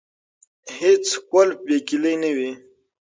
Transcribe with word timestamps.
هیڅ 0.77 1.05
قلف 1.31 1.57
بې 1.65 1.77
کیلي 1.87 2.13
نه 2.21 2.29
وي. 2.37 2.51